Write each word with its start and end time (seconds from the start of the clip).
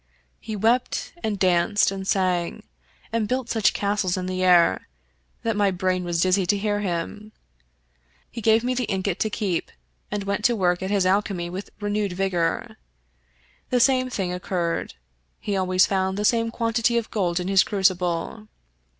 He 0.39 0.55
wept, 0.55 1.13
and 1.23 1.37
danced, 1.37 1.91
and 1.91 2.07
sang, 2.07 2.63
and 3.13 3.27
built 3.27 3.49
such 3.51 3.71
castles 3.71 4.17
in 4.17 4.25
the 4.25 4.41
air, 4.43 4.87
that 5.43 5.55
my 5.55 5.69
brain 5.69 6.03
was 6.03 6.21
dizzy 6.21 6.47
to 6.47 6.57
hear 6.57 6.79
him. 6.79 7.31
He 8.31 8.41
gave 8.41 8.63
me 8.63 8.73
the 8.73 8.85
ingot 8.85 9.19
to 9.19 9.29
keep, 9.29 9.71
and 10.09 10.23
went 10.23 10.43
to 10.45 10.55
work 10.55 10.81
at 10.81 10.89
his 10.89 11.05
alchemy 11.05 11.51
with 11.51 11.69
renewed 11.79 12.13
vigor. 12.13 12.77
The 13.69 13.79
same 13.79 14.09
thing 14.09 14.33
occurred. 14.33 14.95
He 15.39 15.55
always 15.55 15.85
found 15.85 16.17
the 16.17 16.25
same 16.25 16.49
quantity 16.49 16.97
of 16.97 17.11
gold 17.11 17.39
in 17.39 17.47
his 17.47 17.63
crucible. 17.63 18.47